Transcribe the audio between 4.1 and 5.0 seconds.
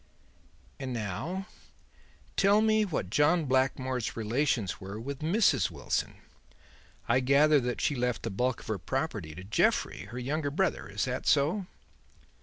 relations were